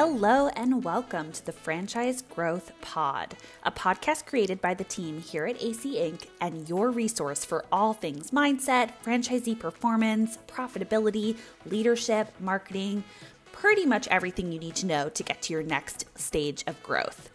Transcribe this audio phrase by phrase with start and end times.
[0.00, 3.34] Hello and welcome to the Franchise Growth Pod,
[3.64, 6.28] a podcast created by the team here at AC Inc.
[6.40, 13.02] and your resource for all things mindset, franchisee performance, profitability, leadership, marketing,
[13.50, 17.28] pretty much everything you need to know to get to your next stage of growth.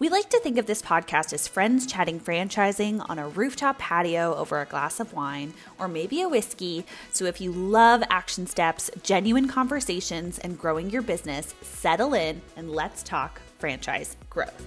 [0.00, 4.34] We like to think of this podcast as friends chatting franchising on a rooftop patio
[4.34, 6.84] over a glass of wine or maybe a whiskey.
[7.12, 12.72] So if you love action steps, genuine conversations, and growing your business, settle in and
[12.72, 14.66] let's talk franchise growth.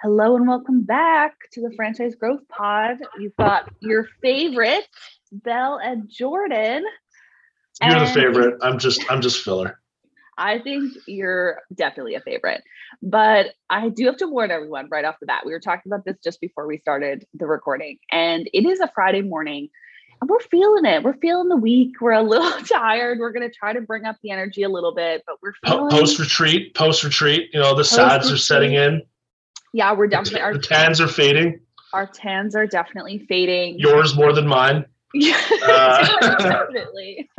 [0.00, 2.98] Hello and welcome back to the Franchise Growth Pod.
[3.18, 4.86] You've got your favorite,
[5.32, 6.84] Belle and Jordan.
[7.82, 8.58] You're and the favorite.
[8.62, 9.80] I'm just I'm just filler.
[10.36, 12.62] I think you're definitely a favorite.
[13.02, 15.42] But I do have to warn everyone right off the bat.
[15.44, 18.90] We were talking about this just before we started the recording, and it is a
[18.94, 19.68] Friday morning.
[20.20, 21.02] And we're feeling it.
[21.02, 22.00] We're feeling the week.
[22.00, 23.18] We're a little tired.
[23.18, 25.90] We're going to try to bring up the energy a little bit, but we're feeling
[25.90, 26.74] post retreat.
[26.74, 27.50] Post retreat.
[27.52, 29.02] You know, the sads are setting in.
[29.72, 30.38] Yeah, we're definitely.
[30.38, 31.60] The, our, the tans are fading.
[31.92, 33.78] Our tans are definitely fading.
[33.78, 34.84] Yours more than mine.
[35.14, 35.40] Yeah,
[36.38, 37.30] definitely.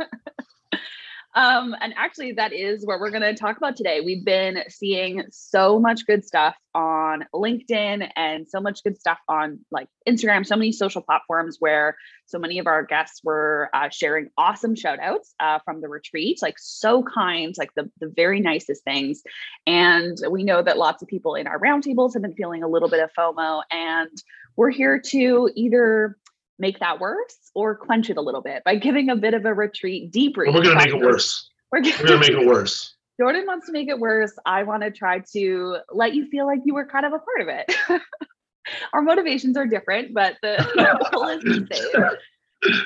[1.36, 4.00] Um, and actually, that is what we're going to talk about today.
[4.00, 9.60] We've been seeing so much good stuff on LinkedIn and so much good stuff on
[9.70, 14.30] like Instagram, so many social platforms where so many of our guests were uh, sharing
[14.38, 18.82] awesome shout outs uh, from the retreat, like so kind, like the, the very nicest
[18.84, 19.22] things.
[19.66, 22.88] And we know that lots of people in our roundtables have been feeling a little
[22.88, 24.22] bit of FOMO, and
[24.56, 26.16] we're here to either
[26.58, 29.54] make that worse or quench it a little bit by giving a bit of a
[29.54, 30.46] retreat debrief.
[30.46, 31.50] Well, we're going to make it worse.
[31.72, 32.94] We're going to make it worse.
[33.18, 34.32] Jordan wants to make it worse.
[34.44, 37.40] I want to try to let you feel like you were kind of a part
[37.40, 38.02] of it.
[38.92, 42.04] Our motivations are different, but the goal is the same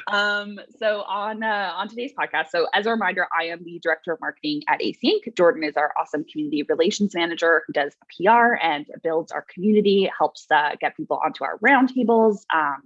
[0.08, 4.12] um, so on uh, on today's podcast, so as a reminder, I am the director
[4.12, 5.36] of marketing at AC Inc.
[5.36, 10.46] Jordan is our awesome community relations manager who does PR and builds our community, helps
[10.50, 12.82] uh, get people onto our roundtables, um,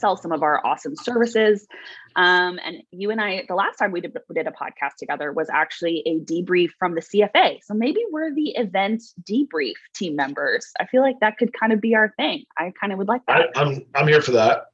[0.00, 1.66] sell some of our awesome services.
[2.16, 5.32] Um, and you and I, the last time we did, we did a podcast together
[5.32, 7.58] was actually a debrief from the CFA.
[7.62, 10.66] So maybe we're the event debrief team members.
[10.80, 12.44] I feel like that could kind of be our thing.
[12.58, 13.50] I kind of would like that.
[13.54, 14.66] I, am I'm, I'm here for that.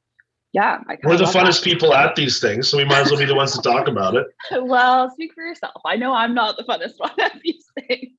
[0.53, 1.65] Yeah, we're the funnest that.
[1.65, 4.15] people at these things, so we might as well be the ones to talk about
[4.15, 4.25] it.
[4.63, 5.81] well, speak for yourself.
[5.85, 8.13] I know I'm not the funnest one at these things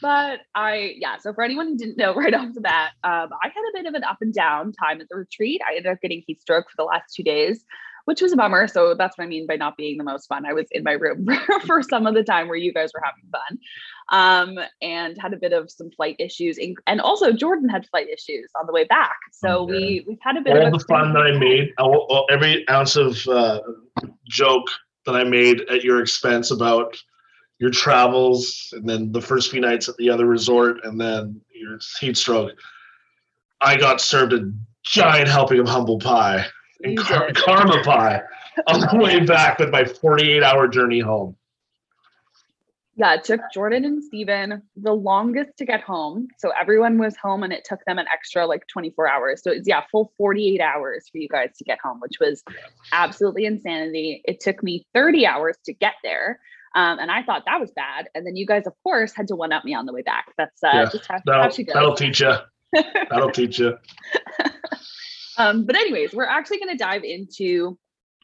[0.00, 1.18] but I, yeah.
[1.18, 3.86] So for anyone who didn't know right off the bat, um, I had a bit
[3.86, 5.60] of an up and down time at the retreat.
[5.66, 7.64] I ended up getting heat stroke for the last two days,
[8.04, 8.66] which was a bummer.
[8.66, 10.46] So that's what I mean by not being the most fun.
[10.46, 11.26] I was in my room
[11.66, 15.38] for some of the time where you guys were having fun, um, and had a
[15.38, 19.16] bit of some flight issues, and also Jordan had flight issues on the way back.
[19.32, 19.72] So okay.
[19.72, 21.72] we we've had a bit All of the fun that I made,
[22.30, 23.60] every ounce of uh,
[24.28, 24.68] joke
[25.06, 26.96] that I made at your expense about
[27.60, 31.78] your travels and then the first few nights at the other resort and then your
[32.00, 32.52] heat stroke.
[33.60, 34.50] I got served a
[34.82, 36.46] giant helping of humble pie
[36.82, 38.22] and car- karma pie
[38.66, 41.36] on the way back with my 48 hour journey home.
[42.96, 46.28] Yeah it took jordan and steven the longest to get home.
[46.38, 49.42] So everyone was home and it took them an extra like 24 hours.
[49.42, 52.42] So it's yeah full 48 hours for you guys to get home which was
[52.92, 54.22] absolutely insanity.
[54.24, 56.40] It took me 30 hours to get there
[56.74, 58.08] um, and I thought that was bad.
[58.14, 60.32] And then you guys, of course, had to one up me on the way back.
[60.38, 61.74] That's uh, yeah, just how, that'll, how she goes.
[61.74, 62.34] That'll teach you.
[63.10, 63.76] That'll teach you.
[65.38, 67.76] um, but anyways, we're actually going to dive into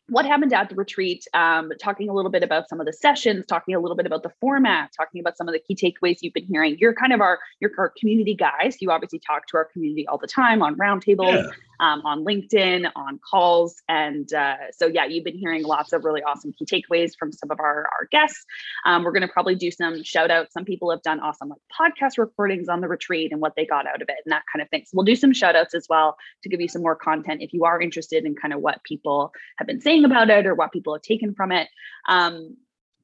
[0.09, 3.45] what happened at the retreat, um, talking a little bit about some of the sessions,
[3.47, 6.33] talking a little bit about the format, talking about some of the key takeaways you've
[6.33, 6.77] been hearing.
[6.79, 8.77] You're kind of our you're our community guys.
[8.81, 11.51] You obviously talk to our community all the time on roundtables, yeah.
[11.81, 16.23] um, on LinkedIn, on calls, and uh, so yeah, you've been hearing lots of really
[16.23, 18.45] awesome key takeaways from some of our our guests.
[18.85, 20.53] Um, we're going to probably do some shout outs.
[20.53, 23.87] Some people have done awesome like podcast recordings on the retreat and what they got
[23.87, 24.85] out of it and that kind of thing.
[24.87, 27.53] So we'll do some shout outs as well to give you some more content if
[27.53, 30.55] you are interested in kind of what people have been saying saying about it or
[30.55, 31.69] what people have taken from it.
[32.09, 32.57] Um,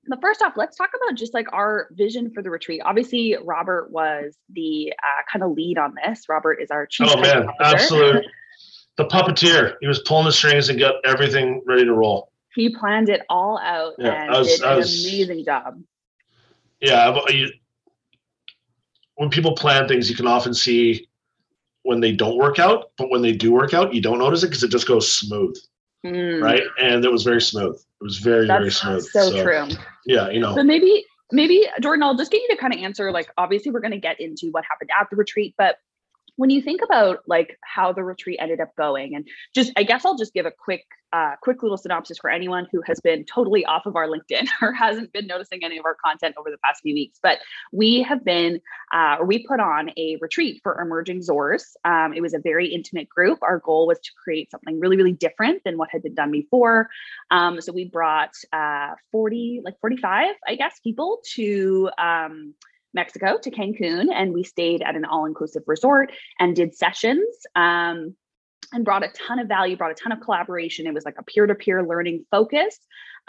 [0.09, 2.81] but first off, let's talk about just like our vision for the retreat.
[2.85, 6.29] Obviously, Robert was the uh, kind of lead on this.
[6.29, 7.09] Robert is our chief.
[7.11, 8.27] Oh man, absolutely.
[8.97, 9.77] The puppeteer.
[9.81, 12.33] He was pulling the strings and got everything ready to roll.
[12.55, 15.81] He planned it all out yeah, and was, did an was, amazing job.
[16.81, 17.49] Yeah, you,
[19.15, 21.09] when people plan things, you can often see
[21.85, 24.49] when they don't work out, but when they do work out, you don't notice it
[24.49, 25.57] because it just goes smooth.
[26.05, 26.43] Mm.
[26.43, 26.63] Right.
[26.81, 27.77] And it was very smooth.
[27.77, 29.07] It was very, That's very smooth.
[29.07, 29.77] So, so true.
[30.07, 30.55] Yeah, you know.
[30.55, 33.81] So maybe maybe Jordan, I'll just get you to kind of answer like obviously we're
[33.81, 35.77] going to get into what happened at the retreat, but
[36.37, 40.05] when you think about like how the retreat ended up going and just i guess
[40.05, 43.67] i'll just give a quick uh, quick little synopsis for anyone who has been totally
[43.67, 46.81] off of our linkedin or hasn't been noticing any of our content over the past
[46.83, 47.39] few weeks but
[47.71, 48.61] we have been
[48.93, 53.09] uh, we put on a retreat for emerging zors um, it was a very intimate
[53.09, 56.31] group our goal was to create something really really different than what had been done
[56.31, 56.89] before
[57.31, 62.55] um, so we brought uh, 40 like 45 i guess people to um,
[62.95, 67.25] Mexico to Cancun, and we stayed at an all inclusive resort and did sessions.
[67.57, 68.15] Um,
[68.75, 70.87] and brought a ton of value, brought a ton of collaboration.
[70.87, 72.79] It was like a peer to peer learning focus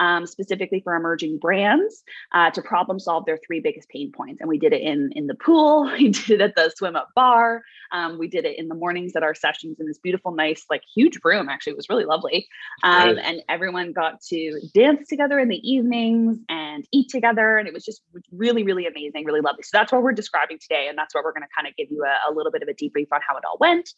[0.00, 2.02] um, specifically for emerging brands
[2.32, 4.40] uh, to problem solve their three biggest pain points.
[4.40, 7.08] And we did it in, in the pool, we did it at the swim up
[7.14, 7.62] bar,
[7.92, 10.82] um, we did it in the mornings at our sessions in this beautiful, nice, like
[10.94, 11.48] huge room.
[11.48, 12.48] Actually, it was really lovely.
[12.82, 17.58] Um, And everyone got to dance together in the evenings and eat together.
[17.58, 18.02] And it was just
[18.32, 19.62] really, really amazing, really lovely.
[19.62, 20.86] So that's what we're describing today.
[20.88, 22.68] And that's what we're going to kind of give you a, a, little bit of
[22.68, 23.90] a debrief on how it all went.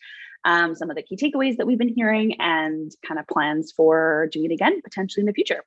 [0.46, 4.28] Um, some of the key takeaways that we've been hearing and kind of plans for
[4.32, 5.62] doing it again potentially in the future.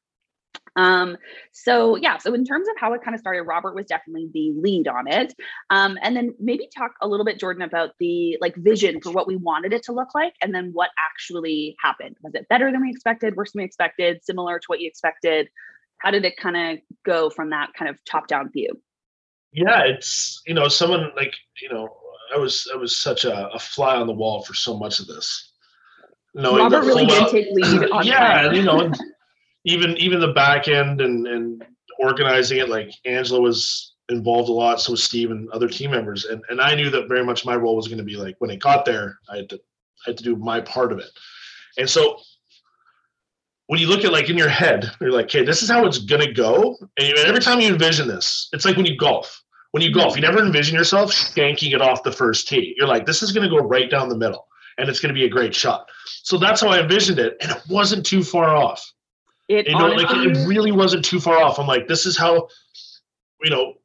[0.76, 1.18] Um,
[1.52, 4.54] so yeah, so in terms of how it kind of started, Robert was definitely the
[4.56, 5.34] lead on it.
[5.70, 9.28] Um, and then maybe talk a little bit, Jordan, about the like vision for what
[9.28, 12.16] we wanted it to look like, and then what actually happened.
[12.24, 13.36] Was it better than we expected?
[13.36, 14.24] Worse than we expected?
[14.24, 15.50] Similar to what you expected?
[15.98, 18.82] How did it kind of go from that kind of top-down view?
[19.52, 21.90] Yeah, it's you know someone like you know
[22.34, 25.08] I was I was such a, a fly on the wall for so much of
[25.08, 25.52] this.
[26.36, 28.56] Knowing Robert really did take lead on yeah, that.
[28.56, 28.92] you know
[29.66, 31.64] even even the back end and and
[32.00, 36.26] organizing it, like Angela was involved a lot, so was Steve and other team members,
[36.26, 38.50] and and I knew that very much my role was going to be like when
[38.50, 39.56] it got there, I had to
[40.06, 41.12] I had to do my part of it,
[41.78, 42.20] and so
[43.68, 46.00] when you look at like in your head, you're like, okay, this is how it's
[46.00, 46.76] gonna go.
[46.98, 49.44] And every time you envision this, it's like when you golf.
[49.72, 52.74] When you golf, you never envision yourself shanking it off the first tee.
[52.78, 55.30] You're like, this is gonna go right down the middle, and it's gonna be a
[55.30, 55.90] great shot.
[56.24, 58.84] So that's how I envisioned it, and it wasn't too far off.
[59.48, 61.60] It, you know, honestly, like it really wasn't too far off.
[61.60, 62.48] I'm like, this is how,
[63.44, 63.76] you know,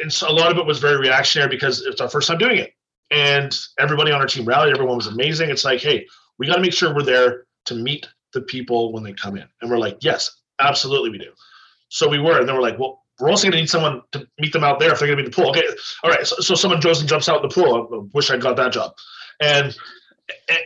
[0.00, 2.58] and so a lot of it was very reactionary because it's our first time doing
[2.58, 2.72] it,
[3.10, 4.72] and everybody on our team rallied.
[4.72, 5.50] Everyone was amazing.
[5.50, 6.06] It's like, hey,
[6.38, 9.46] we got to make sure we're there to meet the people when they come in,
[9.60, 11.32] and we're like, yes, absolutely, we do.
[11.88, 14.26] So we were, and then we're like, well, we're also going to need someone to
[14.38, 15.50] meet them out there if they're going to be in the pool.
[15.50, 15.66] Okay,
[16.04, 16.26] all right.
[16.26, 17.88] So, so someone goes and jumps out in the pool.
[17.92, 18.94] I wish I got that job,
[19.40, 19.76] and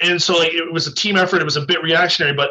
[0.02, 1.40] and so like it was a team effort.
[1.40, 2.50] It was a bit reactionary, but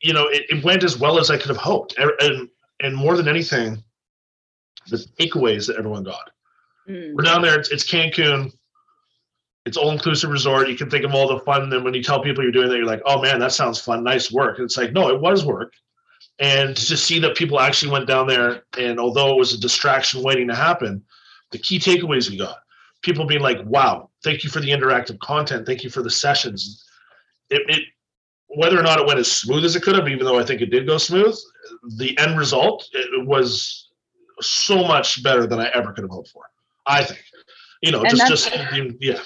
[0.00, 1.96] you know, it, it went as well as I could have hoped.
[1.98, 2.48] And,
[2.80, 3.82] and more than anything,
[4.88, 6.30] the takeaways that everyone got.
[6.88, 7.14] Mm.
[7.14, 8.52] We're down there, it's, it's Cancun,
[9.64, 10.68] it's all inclusive resort.
[10.68, 11.72] You can think of all the fun.
[11.72, 14.04] And when you tell people you're doing that, you're like, oh man, that sounds fun.
[14.04, 14.58] Nice work.
[14.58, 15.72] And it's like, no, it was work.
[16.38, 20.22] And to see that people actually went down there, and although it was a distraction
[20.22, 21.02] waiting to happen,
[21.50, 22.58] the key takeaways we got
[23.02, 25.64] people being like, wow, thank you for the interactive content.
[25.64, 26.84] Thank you for the sessions.
[27.50, 27.82] It, it
[28.48, 30.60] whether or not it went as smooth as it could have, even though I think
[30.60, 31.36] it did go smooth,
[31.96, 33.90] the end result it was
[34.40, 36.42] so much better than I ever could have hoped for.
[36.86, 37.22] I think,
[37.82, 38.56] you know, and just just
[39.00, 39.20] yeah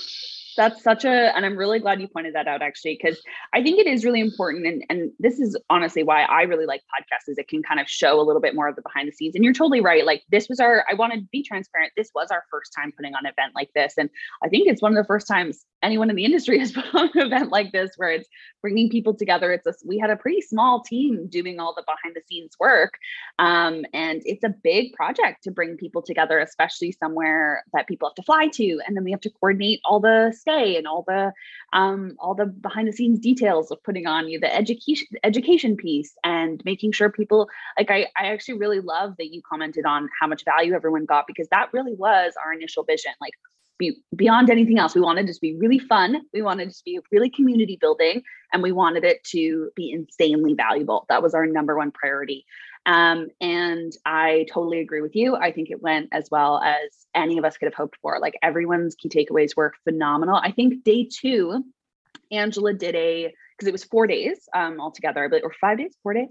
[0.60, 3.18] that's such a and i'm really glad you pointed that out actually because
[3.54, 6.82] i think it is really important and and this is honestly why i really like
[6.82, 9.12] podcasts is it can kind of show a little bit more of the behind the
[9.12, 12.10] scenes and you're totally right like this was our i want to be transparent this
[12.14, 14.10] was our first time putting on an event like this and
[14.44, 17.08] i think it's one of the first times anyone in the industry has put on
[17.14, 18.28] an event like this where it's
[18.60, 22.14] bringing people together it's a we had a pretty small team doing all the behind
[22.14, 22.98] the scenes work
[23.38, 28.14] um, and it's a big project to bring people together especially somewhere that people have
[28.14, 31.32] to fly to and then we have to coordinate all the and all the
[31.72, 36.12] um, all the behind the scenes details of putting on you the education education piece
[36.24, 40.26] and making sure people like I, I actually really love that you commented on how
[40.26, 43.32] much value everyone got because that really was our initial vision like
[43.78, 46.82] be beyond anything else we wanted it to be really fun we wanted it to
[46.84, 51.06] be really community building and we wanted it to be insanely valuable.
[51.08, 52.44] That was our number one priority
[52.86, 55.36] um, and I totally agree with you.
[55.36, 58.18] I think it went as well as any of us could have hoped for.
[58.18, 60.36] Like everyone's key takeaways were phenomenal.
[60.36, 61.64] I think day two,
[62.30, 66.14] Angela did a because it was four days um, altogether, but or five days, four
[66.14, 66.28] days.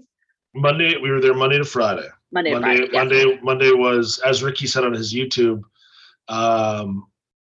[0.54, 2.08] Monday, we were there Monday to Friday.
[2.32, 3.38] Monday, Monday, Friday, Monday, yes.
[3.42, 5.62] Monday was as Ricky said on his YouTube.
[6.28, 7.06] Um,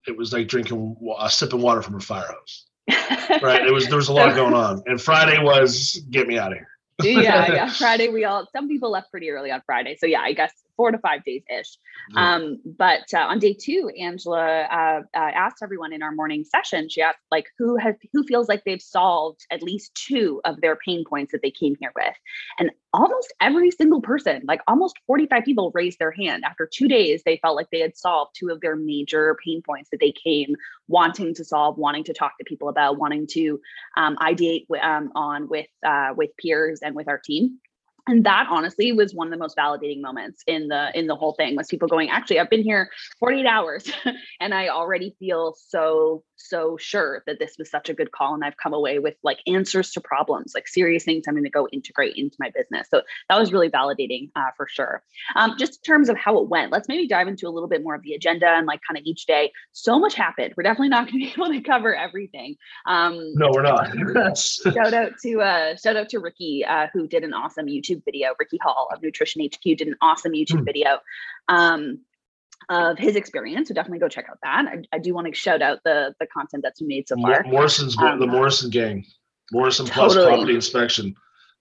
[0.08, 2.66] it was like drinking uh, sipping water from a fire hose.
[3.44, 3.66] right.
[3.66, 6.58] It was there was a lot going on, and Friday was get me out of
[6.58, 7.70] here yeah, yeah.
[7.78, 9.98] Friday, we all, some people left pretty early on Friday.
[10.00, 11.78] So yeah, I guess four to five days ish.
[12.14, 12.36] Yeah.
[12.36, 16.88] Um, but uh, on day two, Angela uh, uh, asked everyone in our morning session.
[16.88, 20.78] She asked like who has who feels like they've solved at least two of their
[20.78, 22.14] pain points that they came here with,
[22.60, 26.44] and almost every single person, like almost 45 people, raised their hand.
[26.46, 29.90] After two days, they felt like they had solved two of their major pain points
[29.92, 30.56] that they came
[30.88, 33.60] wanting to solve, wanting to talk to people about, wanting to
[33.98, 37.60] um, ideate um, on with uh, with peers and with our team
[38.08, 41.34] and that honestly was one of the most validating moments in the in the whole
[41.34, 43.92] thing was people going actually i've been here 48 hours
[44.40, 48.44] and i already feel so so sure that this was such a good call and
[48.44, 51.68] i've come away with like answers to problems like serious things i'm going to go
[51.72, 52.88] integrate into my business.
[52.90, 55.04] So that was really validating uh, for sure.
[55.36, 57.84] Um, just in terms of how it went let's maybe dive into a little bit
[57.84, 59.52] more of the agenda and like kind of each day.
[59.74, 60.54] So much happened.
[60.56, 62.56] We're definitely not going to be able to cover everything.
[62.86, 64.38] Um, no, we're not.
[64.38, 68.34] shout out to uh shout out to ricky uh, who did an awesome youtube video
[68.40, 70.64] ricky hall of nutrition hq did an awesome youtube Hmm.
[70.64, 71.00] video.
[71.48, 72.00] Um
[72.70, 75.62] of his experience so definitely go check out that i, I do want to shout
[75.62, 79.06] out the the content that's made so far Morrison's the Um, Morrison gang,
[79.52, 81.16] Morrison plus property inspection.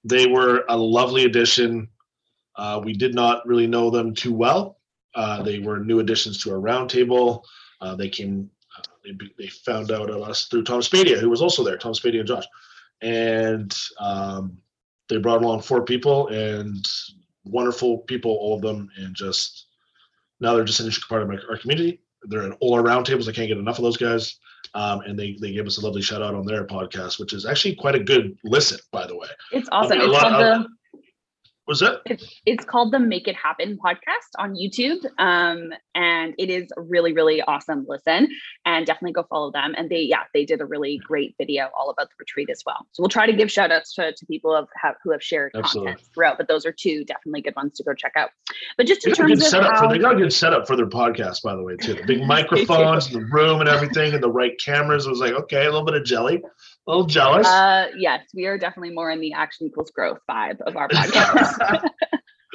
[0.04, 1.88] They were a lovely addition.
[2.56, 4.78] Uh, we did not really know them too well.
[5.14, 7.42] Uh, they were new additions to our roundtable.
[7.80, 11.42] Uh, they came, uh, they, they found out of us through Tom Spadia, who was
[11.42, 12.44] also there, Tom Spadia and Josh.
[13.02, 14.58] And um,
[15.08, 16.84] they brought along four people and
[17.44, 19.65] wonderful people, all of them, and just
[20.40, 22.00] now they're just an integral part of my, our community.
[22.24, 23.28] They're in all our roundtables.
[23.28, 24.38] I can't get enough of those guys
[24.74, 27.46] um, and they they gave us a lovely shout out on their podcast, which is
[27.46, 29.28] actually quite a good listen, by the way.
[29.52, 30.68] it's awesome it's lot called of- the
[31.66, 32.22] Was it?
[32.46, 35.04] it's called the Make It Happen podcast on YouTube.
[35.18, 38.28] Um, and it is really, really awesome listen.
[38.64, 39.74] And definitely go follow them.
[39.76, 42.86] And they, yeah, they did a really great video all about the retreat as well.
[42.92, 45.52] So we'll try to give shout outs to, to people of have, who have shared
[45.56, 45.92] Absolutely.
[45.92, 48.30] content throughout, but those are two definitely good ones to go check out.
[48.76, 50.66] But just in a good terms of setup how, for they got a good setup
[50.66, 51.94] for their podcast, by the way, too.
[51.94, 55.06] The big microphones, the room, and everything, and the right cameras.
[55.06, 56.42] It was like, okay, a little bit of jelly,
[56.86, 57.46] a little jealous.
[57.46, 61.88] uh, yes, we are definitely more in the action equals growth vibe of our podcast.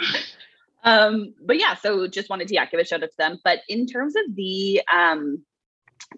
[0.83, 3.59] um but yeah so just wanted to yeah give a shout out to them but
[3.69, 5.43] in terms of the um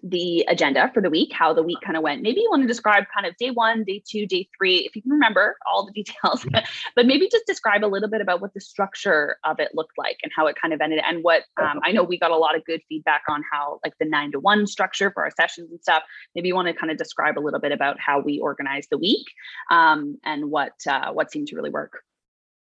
[0.02, 2.22] the agenda for the week how the week kind of went.
[2.22, 5.02] Maybe you want to describe kind of day one day two day three if you
[5.02, 6.44] can remember all the details
[6.96, 10.18] but maybe just describe a little bit about what the structure of it looked like
[10.22, 12.56] and how it kind of ended and what um, i know we got a lot
[12.56, 15.80] of good feedback on how like the nine to one structure for our sessions and
[15.80, 16.02] stuff.
[16.34, 18.98] Maybe you want to kind of describe a little bit about how we organized the
[18.98, 19.26] week
[19.70, 22.02] um, and what uh, what seemed to really work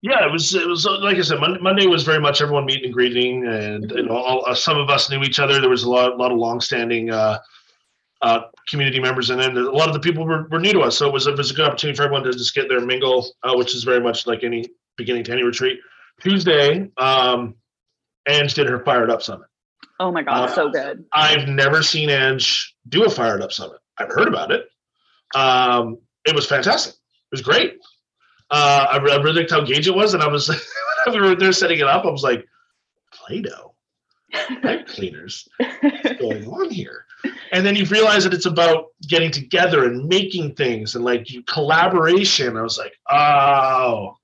[0.01, 0.53] yeah, it was.
[0.55, 1.39] It was uh, like I said.
[1.39, 4.89] Monday, was very much everyone meeting and greeting, and you know, all, uh, some of
[4.89, 5.59] us knew each other.
[5.61, 7.37] There was a lot, lot of longstanding uh,
[8.21, 10.97] uh, community members, and then a lot of the people were, were new to us.
[10.97, 12.87] So it was, it was a good opportunity for everyone to just get there and
[12.87, 14.65] mingle, uh, which is very much like any
[14.97, 15.79] beginning to any retreat.
[16.19, 17.55] Tuesday, um,
[18.27, 19.47] Ange did her fired up summit.
[19.99, 23.79] oh my god Uh, so good I've never seen Ange do a fired up summit.
[23.97, 24.65] I've heard about it.
[25.35, 26.93] Um, it was fantastic.
[26.93, 27.77] It was great.
[28.51, 30.49] Uh, I, I really liked how engaged it was, and I was
[31.05, 32.05] when we were there setting it up.
[32.05, 32.45] I was like,
[33.13, 33.73] Play-Doh,
[34.61, 37.05] pipe cleaners, what's going on here?
[37.51, 41.43] And then you realize that it's about getting together and making things and like you
[41.43, 42.57] collaboration.
[42.57, 44.15] I was like, oh.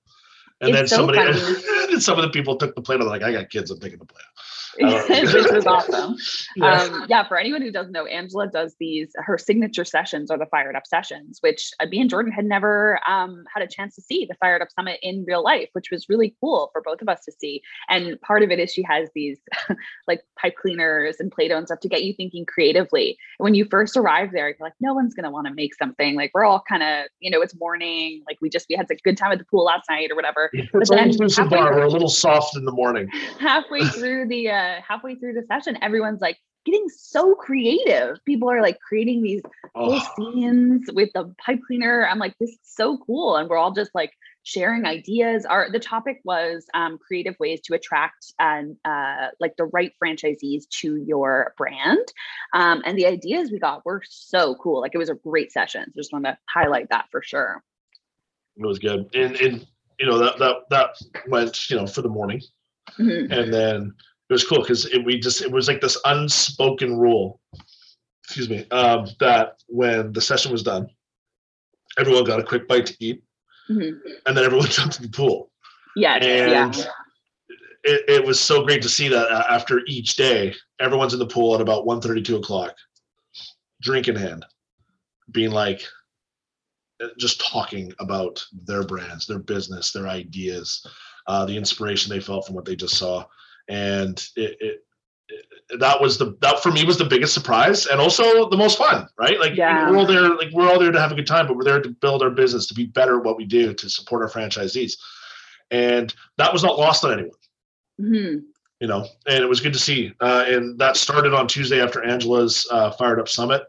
[0.62, 1.20] And It's then so somebody,
[1.90, 3.04] then some of the people took the Play-Doh.
[3.04, 3.70] They're like, I got kids.
[3.70, 4.42] I'm taking the Play-Doh.
[5.34, 6.16] which was awesome
[6.56, 6.82] Yeah.
[6.82, 10.46] um, yeah, for anyone who doesn't know, Angela does these, her signature sessions are the
[10.48, 14.02] Fired Up sessions, which uh, me and Jordan had never um, had a chance to
[14.02, 17.10] see the Fired Up Summit in real life, which was really cool for both of
[17.10, 17.62] us to see.
[17.90, 19.40] And part of it is she has these
[20.08, 23.18] like pipe cleaners and Play Doh and stuff to get you thinking creatively.
[23.40, 25.76] And when you first arrive there, you're like, no one's going to want to make
[25.76, 26.16] something.
[26.16, 28.24] Like, we're all kind of, you know, it's morning.
[28.28, 30.50] Like, we just, we had a good time at the pool last night or whatever.
[30.54, 31.76] It's then an inclusive halfway bar.
[31.76, 33.08] We're a little soft in the morning.
[33.40, 38.18] halfway through the uh halfway through the session everyone's like getting so creative.
[38.26, 39.42] People are like creating these
[39.74, 42.06] whole Oh, scenes with the pipe cleaner.
[42.06, 43.38] I'm like this is so cool.
[43.38, 44.12] And we're all just like
[44.44, 45.46] sharing ideas.
[45.46, 50.68] Our the topic was um, creative ways to attract and uh, like the right franchisees
[50.82, 52.06] to your brand.
[52.54, 54.82] Um, and the ideas we got were so cool.
[54.82, 55.86] Like it was a great session.
[55.86, 57.64] So just want to highlight that for sure.
[58.58, 59.10] It was good.
[59.14, 59.66] And, and
[60.00, 60.96] you know, that, that, that
[61.28, 62.42] went, you know, for the morning.
[62.98, 63.32] Mhm.
[63.32, 63.94] And then
[64.30, 67.40] it was cool because it, we just, it was like this unspoken rule,
[68.24, 70.88] excuse me, um, that when the session was done,
[71.98, 73.24] everyone got a quick bite to eat
[73.70, 74.00] Mhm.
[74.26, 75.52] and then everyone jumped in the pool.
[75.96, 76.86] yes And yeah
[77.84, 81.26] it, it was so great to see that uh, after each day, everyone's in the
[81.28, 82.76] pool at about 1 2 o'clock,
[83.82, 84.46] drink in hand,
[85.32, 85.82] being like,
[87.02, 90.86] uh, just talking about their brands, their business, their ideas,
[91.28, 93.26] uh, the inspiration they felt from what they just saw,
[93.68, 94.84] and it, it,
[95.30, 98.78] it, that was the that for me was the biggest surprise and also the most
[98.78, 99.40] fun, right?
[99.40, 99.90] Like Yeah.
[99.90, 101.82] we're all there, like we're all there to have a good time, but we're there
[101.82, 104.94] to build our business, to be better at what we do, to support our franchisees,
[105.72, 107.32] and that was not lost on anyone
[108.00, 108.44] Mhm.
[108.80, 110.14] you know, and it was good to see.
[110.22, 113.64] Uh, and that started on Tuesday after Angela's uh, Fired Up Summit,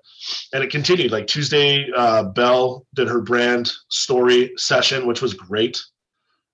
[0.53, 1.11] and it continued.
[1.11, 5.81] Like Tuesday, uh, Belle did her brand story session, which was great.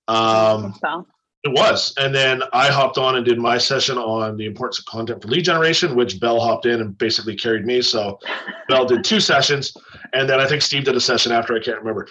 [0.07, 1.05] Um, So,
[1.45, 4.85] it was, and then I hopped on and did my session on the importance of
[4.85, 7.83] content for lead generation, which Belle hopped in and basically carried me.
[7.83, 8.19] So
[8.67, 9.77] Belle did two sessions,
[10.13, 11.55] and then I think Steve did a session after.
[11.55, 12.07] I can't remember,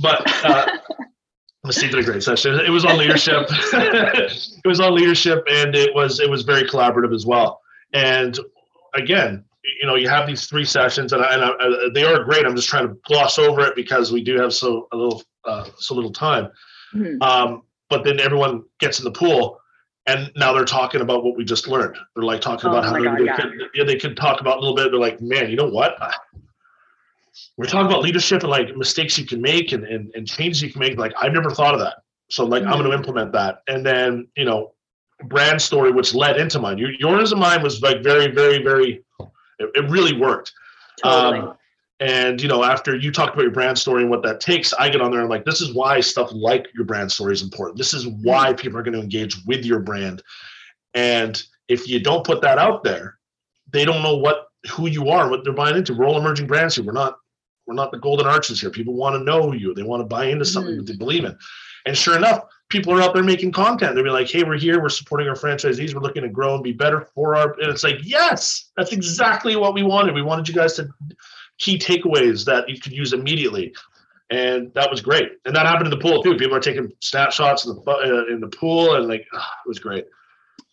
[0.00, 0.22] but.
[0.44, 0.66] Uh,
[1.70, 2.60] Steve did a great session.
[2.60, 3.44] It was on leadership.
[3.50, 7.60] it was on leadership, and it was it was very collaborative as well.
[7.92, 8.38] And
[8.94, 9.44] again,
[9.80, 12.46] you know, you have these three sessions, and, I, and I, they are great.
[12.46, 15.64] I'm just trying to gloss over it because we do have so a little uh,
[15.76, 16.52] so little time.
[16.94, 17.20] mhm.
[17.20, 19.60] Um, but then everyone gets in the pool,
[20.06, 21.96] and now they're talking about what we just learned.
[22.14, 23.36] They're like talking Oh about how they, God, they yeah.
[23.36, 24.90] could, yeah, they could talk about a little bit.
[24.90, 25.96] They're like, man, you know what?
[27.58, 30.70] We're talking about leadership and like mistakes you can make and, and, and changes you
[30.72, 30.96] can make.
[30.98, 31.96] Like, I've never thought of that.
[32.30, 32.90] So like, I'm going Mm-hmm.
[32.90, 33.62] to implement that.
[33.68, 34.72] And then, you know,
[35.24, 36.78] brand story, which led into mine.
[36.78, 39.04] Your- Yours and mine was like very, very, very,
[39.58, 40.52] it, it really worked.
[41.02, 41.40] totally.
[41.40, 41.56] Um,
[42.00, 44.88] and you know, after you talked about your brand story and what that takes, I
[44.90, 47.78] get on there and like, this is why stuff like your brand story is important.
[47.78, 50.22] This is why people are going to engage with your brand.
[50.94, 53.18] And if you don't put that out there,
[53.72, 55.94] they don't know what who you are, what they're buying into.
[55.94, 56.84] We're all emerging brands here.
[56.84, 57.16] We're not
[57.66, 58.70] we're not the golden arches here.
[58.70, 59.74] People want to know you.
[59.74, 60.78] They want to buy into something Mhm.
[60.86, 61.36] that they believe in.
[61.84, 63.94] And sure enough, people are out there making content.
[63.94, 66.62] They'll be like, hey, we're here, we're supporting our franchisees, we're looking to grow and
[66.62, 70.14] be better for our and it's like, yes, that's exactly what we wanted.
[70.14, 70.88] We wanted you guys to
[71.58, 73.74] key takeaways that you could use immediately.
[74.30, 75.32] And that was great.
[75.44, 76.36] And that happened in the pool too.
[76.36, 79.78] People are taking snapshots in the uh, in the pool and like ah, it was
[79.78, 80.06] great.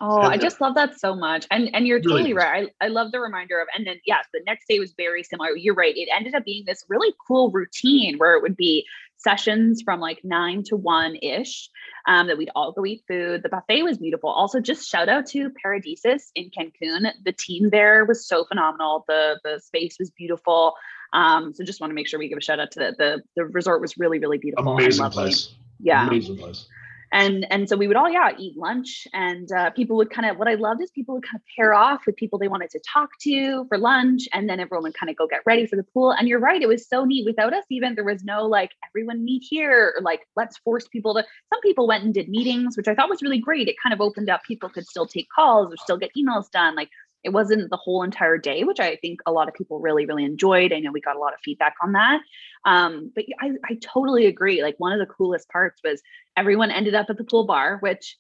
[0.02, 1.46] Oh, I just love that so much.
[1.52, 2.70] And and you're totally right.
[2.82, 5.56] I, I love the reminder of and then yes, the next day was very similar.
[5.56, 5.96] You're right.
[5.96, 8.86] It ended up being this really cool routine where it would be
[9.24, 11.70] sessions from like nine to one ish.
[12.06, 13.44] Um, that we'd all go eat food.
[13.44, 14.30] The buffet was beautiful.
[14.30, 17.10] Also, just shout out to Paradisus in Cancun.
[17.24, 19.06] The team there was so phenomenal.
[19.08, 20.74] The the space was beautiful.
[21.14, 23.24] Um, so just want to make sure we give a shout out to the the,
[23.38, 24.74] the resort was really, really beautiful.
[24.74, 25.54] Amazing place.
[25.80, 26.66] Yeah Amazing place.
[27.14, 30.38] And and so we would all yeah eat lunch and uh, people would kind of
[30.38, 32.80] what i loved is people would kind of pair off with people they wanted to
[32.92, 35.84] talk to for lunch and then everyone would kind of go get ready for the
[35.84, 36.12] pool.
[36.12, 37.26] And you're right it was so neat.
[37.26, 41.14] Without us even there was no like everyone meet here or like let's force people
[41.14, 43.68] to some people went and did meetings which i thought was really great.
[43.68, 46.76] It kind of opened up people could still take calls or still get emails done
[46.76, 46.90] like
[47.24, 50.26] it wasn't the whole entire day which i think a lot of people really really
[50.26, 50.74] enjoyed.
[50.74, 52.22] I know we got a lot of feedback on that.
[52.66, 54.62] Um, but I, I totally agree.
[54.64, 56.02] Like one of the coolest parts was
[56.38, 58.18] everyone ended up at the pool bar, which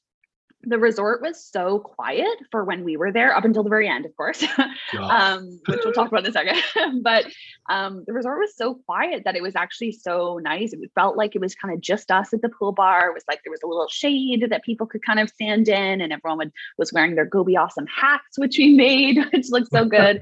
[0.65, 4.05] the resort was so quiet for when we were there up until the very end,
[4.05, 4.43] of course,
[4.99, 7.01] um, which we'll talk about in a second.
[7.03, 7.25] but
[7.69, 10.73] um, the resort was so quiet that it was actually so nice.
[10.73, 13.09] It felt like it was kind of just us at the pool bar.
[13.09, 16.01] It was like there was a little shade that people could kind of stand in,
[16.01, 19.71] and everyone would, was wearing their Go Be Awesome hats, which we made, which looked
[19.71, 20.21] so good.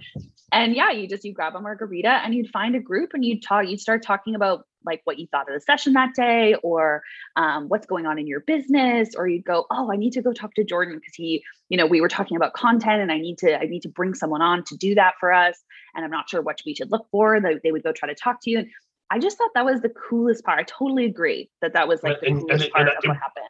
[0.51, 3.43] and yeah, you just you grab a margarita and you'd find a group and you'd
[3.43, 7.04] talk, you'd start talking about like what you thought of the session that day or
[7.36, 10.34] um, what's going on in your business or you'd go oh i need to go
[10.34, 13.38] talk to jordan because he you know we were talking about content and i need
[13.38, 15.63] to i need to bring someone on to do that for us
[15.96, 18.15] and i'm not sure what we should look for they, they would go try to
[18.15, 18.67] talk to you and
[19.10, 22.20] i just thought that was the coolest part i totally agree that that was like
[22.22, 23.46] the And- and- coolest and part it- of what happened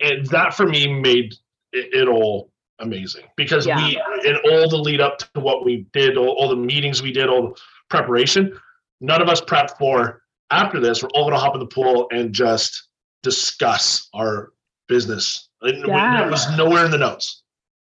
[0.00, 1.34] and that for me made
[1.72, 3.78] it, it all amazing because Yeah.
[3.86, 7.10] we in all the lead up to what we did all, all the meetings we
[7.12, 8.58] did all the preparation
[9.00, 10.22] none of us prepped for.
[10.50, 12.88] After this we're all going to hop in the pool and just
[13.22, 14.52] discuss our
[14.88, 15.48] business.
[15.62, 16.26] And Yeah.
[16.26, 17.42] it was nowhere in the notes.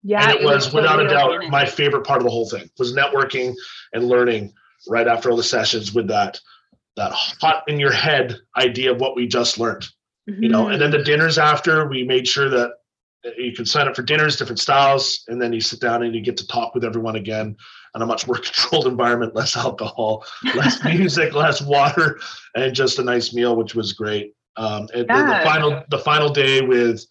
[0.04, 2.94] Yeah and it was without a doubt my favorite part of the whole thing was
[2.96, 3.54] networking
[3.94, 4.54] and learning
[4.88, 6.40] right after all the sessions with that
[6.96, 9.88] that hot in your head idea of what we just learned
[10.28, 10.68] you know?
[10.68, 12.72] And then the dinners after we made sure that
[13.38, 16.22] you can sign up for dinners different styles and then you sit down and you
[16.22, 17.56] get to talk with everyone again
[17.96, 20.24] in a much more controlled environment less alcohol
[20.56, 22.20] less music less water
[22.56, 24.34] and just a nice meal which was great.
[24.56, 27.06] Um, and then the final the final day with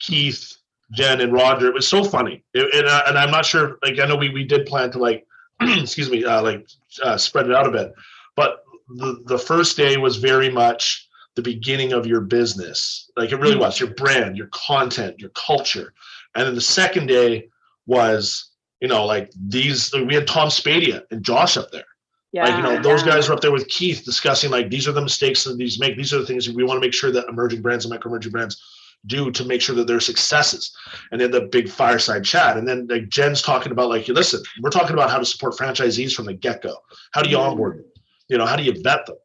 [0.00, 0.56] keith
[0.92, 2.44] jen and roger it was so funny.
[2.54, 4.98] It- and, uh, and i'm not sure like i know we, we did plan to
[4.98, 5.26] like
[5.60, 6.68] excuse me uh, like
[7.02, 7.92] uh, spread it out a bit
[8.36, 13.10] but the, the first day was very much the beginning of your business.
[13.16, 13.60] Like it really Mm.
[13.60, 15.92] was your brand, your content, your culture.
[16.34, 17.48] And then the second day
[17.86, 21.84] was, you know, like these, we had Tom Spadia and Josh up there.
[22.32, 22.44] Yeah.
[22.44, 25.00] like you know, those guys were up there with Keith discussing like these are the
[25.00, 25.96] mistakes that these make.
[25.96, 28.32] These are the things we want to make sure that emerging brands and micro emerging
[28.32, 28.60] brands
[29.06, 30.76] do to make sure that they're successes.
[31.10, 32.58] And then the big fireside chat.
[32.58, 36.12] And then like Jen's talking about like, listen, we're talking about how to support franchisees
[36.14, 36.76] from the get-go.
[37.12, 37.48] How do you Mhm.
[37.50, 37.84] onboard them?
[38.28, 39.16] You know, how do you vet them?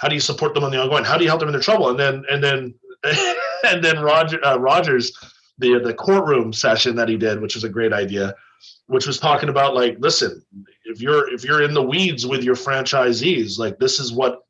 [0.00, 1.04] How do you support them on the ongoing?
[1.04, 1.90] How do you help them in their trouble?
[1.90, 2.74] And then and then
[3.64, 5.12] and then Roger uh, Rogers,
[5.58, 8.34] the the courtroom session that he did, which was a great idea,
[8.86, 10.42] which was talking about like, listen,
[10.86, 14.40] if you're if you're in the weeds with your franchisees, like this is what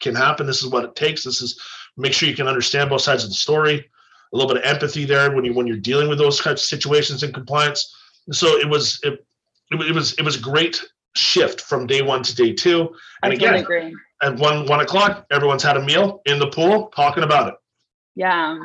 [0.00, 0.46] can happen.
[0.46, 1.24] This is what it takes.
[1.24, 1.60] This is
[1.96, 3.90] make sure you can understand both sides of the story.
[4.32, 6.68] A little bit of empathy there when you when you're dealing with those types of
[6.68, 7.92] situations in compliance.
[8.30, 9.24] So it was it,
[9.72, 10.84] it, was- it was it was a great
[11.16, 12.94] shift from day one to day two.
[13.24, 13.96] And I again, agree.
[14.22, 17.54] At one one o'clock, everyone's had a meal in the pool talking about it.
[18.14, 18.58] Yeah.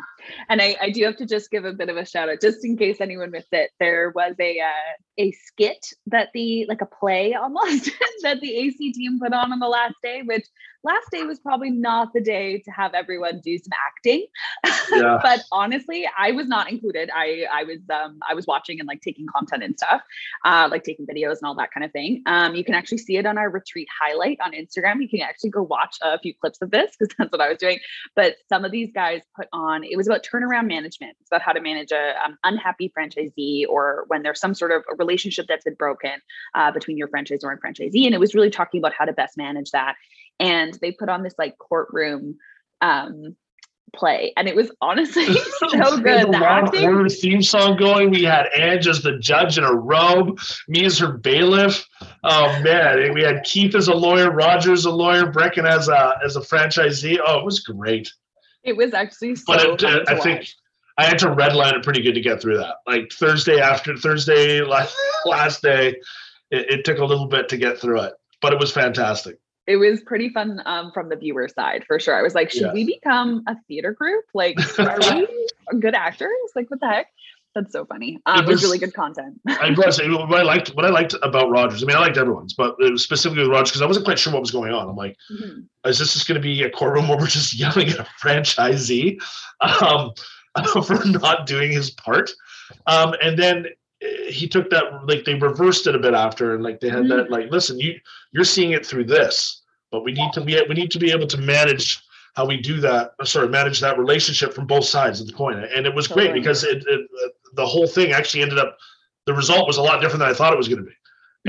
[0.49, 2.63] And I, I do have to just give a bit of a shout out, just
[2.63, 3.71] in case anyone missed it.
[3.79, 7.89] There was a uh, a skit that the like a play almost
[8.23, 10.45] that the AC team put on on the last day, which
[10.83, 14.27] last day was probably not the day to have everyone do some acting.
[14.91, 15.19] Yeah.
[15.23, 17.09] but honestly, I was not included.
[17.13, 20.01] I I was um I was watching and like taking content and stuff,
[20.43, 22.21] uh, like taking videos and all that kind of thing.
[22.25, 25.01] Um, you can actually see it on our retreat highlight on Instagram.
[25.01, 27.57] You can actually go watch a few clips of this because that's what I was
[27.57, 27.79] doing
[28.15, 31.51] but some of these guys put on it was about turnaround management it's about how
[31.51, 35.63] to manage a um, unhappy franchisee or when there's some sort of a relationship that's
[35.63, 36.19] been broken
[36.54, 39.38] uh, between your franchisor and franchisee and it was really talking about how to best
[39.38, 39.95] manage that
[40.39, 42.38] and they put on this like courtroom
[42.82, 43.36] um
[43.95, 45.25] play and it was honestly
[45.60, 48.10] so good the acting theme song going.
[48.12, 51.88] We had Ange as the judge in a robe, me as her bailiff.
[52.23, 56.15] Oh man, and we had Keith as a lawyer, Rogers a lawyer, Brecken as a
[56.23, 57.19] as a franchisee.
[57.25, 58.12] Oh, it was great.
[58.65, 60.56] It was actually so But it, I think watch.
[60.97, 62.75] I had to redline it pretty good to get through that.
[62.88, 65.89] Like Thursday after Thursday last, last day,
[66.51, 69.38] it, it took a little bit to get through it, but it was fantastic.
[69.67, 72.15] it was pretty fun um, from the viewer side for sure.
[72.17, 72.73] I was like, should Yeah.
[72.73, 74.25] we become a theater group?
[74.34, 75.28] Like, are we
[75.80, 76.30] good actors?
[76.56, 77.08] Like, what the heck?
[77.55, 78.19] That's so funny.
[78.25, 79.39] Um, It it was was- really good content.
[79.47, 81.81] I was what I liked what I liked about Rogers.
[81.81, 84.19] I mean, I liked everyone's, but it was specifically with Rogers because I wasn't quite
[84.19, 84.89] sure what was going on.
[84.89, 85.63] I'm like, Mhm.
[85.85, 89.21] is this just going to be a courtroom where we're just yelling at a franchisee
[89.61, 90.11] um,
[90.83, 92.31] for not doing his part?
[92.87, 93.67] Um, and then
[94.01, 97.07] eh, he took that like they reversed it a bit after, and like they had
[97.07, 97.97] that like, listen, you
[98.33, 101.27] you're seeing it through this, but we need to be we need to be able
[101.27, 102.01] to manage
[102.35, 103.13] how we do that.
[103.21, 106.33] uh, Sorry, manage that relationship from both sides of the coin, and it was great
[106.33, 107.07] because it, it
[107.55, 108.77] the whole thing actually ended up
[109.25, 110.95] the result was a lot different than I thought it was going to be.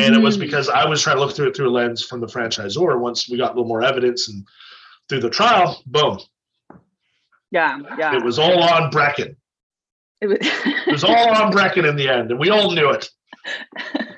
[0.02, 0.40] And it was Mhm.
[0.40, 2.98] because I was trying to look through it through a lens from the franchisor.
[2.98, 4.46] Once we got a little more evidence and
[5.08, 6.18] through the trial, boom,
[7.50, 8.14] Yeah, yeah.
[8.16, 9.36] it was all on Brecken.
[10.20, 10.38] It was.
[10.40, 13.08] It was all on Brecken in the end, and we all knew it.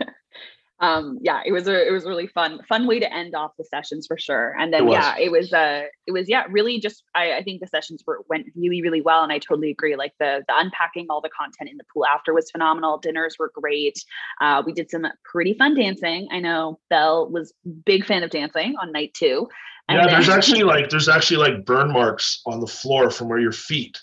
[0.81, 3.65] um yeah it was a it was really fun fun way to end off the
[3.65, 4.95] sessions for sure and then was.
[4.95, 8.21] yeah it was uh it was yeah really just i i think the sessions were
[8.29, 11.69] went really really well and i totally agree like the the unpacking all the content
[11.69, 13.99] in the pool after was phenomenal dinners were great
[14.41, 17.53] uh we did some pretty fun dancing i know belle was
[17.85, 19.49] big fan of dancing on night two
[19.91, 23.53] Yeah, there's actually like there's actually like burn marks on the floor from where your
[23.53, 23.99] feet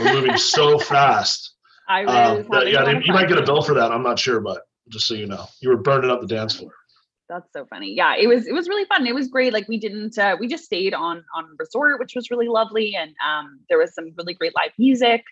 [0.00, 1.54] were moving so fast.
[1.88, 3.90] i was Um, that- yeah, you might get a bill for that.
[3.92, 6.72] I'm not sure, but just so you know, you were burning up the dance floor.
[7.28, 7.94] That's so funny.
[7.94, 9.06] Yeah, it was it was really fun.
[9.06, 9.52] It was great.
[9.52, 12.96] Like we didn't uh we just stayed on on resort, which was really lovely.
[12.96, 15.22] And um there was some really great live music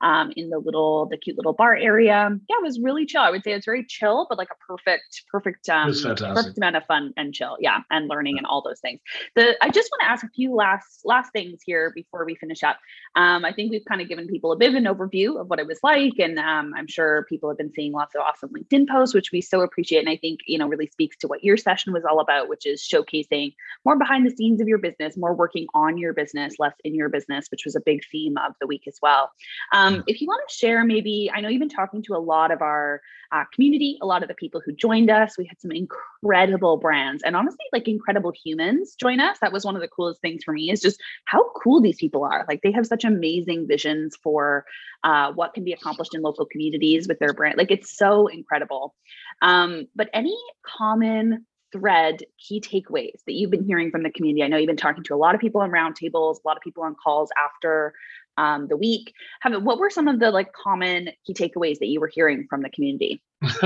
[0.00, 2.38] um in the little the cute little bar area.
[2.48, 3.22] Yeah, it was really chill.
[3.22, 6.84] I would say it's very chill, but like a perfect, perfect um perfect amount of
[6.86, 7.56] fun and chill.
[7.60, 9.00] Yeah, and learning and all those things.
[9.34, 12.62] The I just want to ask a few last last things here before we finish
[12.62, 12.78] up.
[13.16, 15.58] Um, I think we've kind of given people a bit of an overview of what
[15.58, 18.88] it was like, and um, I'm sure people have been seeing lots of awesome LinkedIn
[18.88, 20.00] posts, which we so appreciate.
[20.00, 22.66] And I think you know really speaks to what your session was all about, which
[22.66, 23.54] is showcasing
[23.84, 27.08] more behind the scenes of your business, more working on your business, less in your
[27.08, 29.30] business, which was a big theme of the week as well.
[29.72, 32.50] Um, if you want to share, maybe I know you've been talking to a lot
[32.50, 33.00] of our
[33.32, 35.36] uh, community, a lot of the people who joined us.
[35.36, 39.38] We had some incredible brands and honestly, like incredible humans join us.
[39.40, 42.24] That was one of the coolest things for me is just how cool these people
[42.24, 42.44] are.
[42.48, 44.64] Like they have such amazing visions for
[45.02, 47.58] uh, what can be accomplished in local communities with their brand.
[47.58, 48.94] Like it's so incredible.
[49.42, 54.44] Um, but any common thread, key takeaways that you've been hearing from the community?
[54.44, 56.62] I know you've been talking to a lot of people on roundtables, a lot of
[56.62, 57.92] people on calls after
[58.36, 59.12] um, the week.
[59.40, 62.62] Have what were some of the like common key takeaways that you were hearing from
[62.62, 63.22] the community?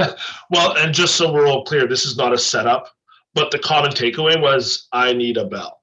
[0.51, 2.89] well, and just so we're all clear, this is not a setup,
[3.35, 5.81] but the common takeaway was I need a Belle.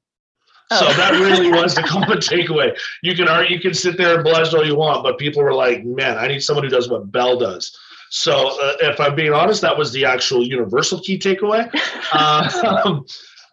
[0.71, 0.93] So Oh.
[0.93, 2.76] that really was the common takeaway.
[3.04, 5.54] You can argue, you can sit there and blush all you want, but people were
[5.54, 7.78] like, "Man, I need someone who does what Belle does."
[8.10, 11.69] So, uh, if I'm being honest, that was the actual universal key takeaway.
[12.13, 13.06] Um,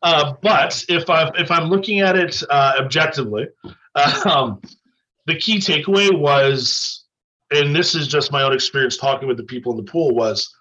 [0.03, 3.47] Uh, but if I'm if I'm looking at it uh, objectively,
[4.25, 4.61] um,
[5.27, 7.05] the key takeaway was,
[7.51, 10.53] and this is just my own experience talking with the people in the pool was,